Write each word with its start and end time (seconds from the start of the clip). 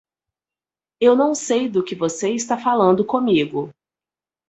Eu 0.99 1.15
não 1.15 1.35
sei 1.35 1.69
do 1.69 1.83
que 1.83 1.93
você 1.93 2.31
está 2.33 2.57
falando 2.57 3.05
comigo. 3.05 3.71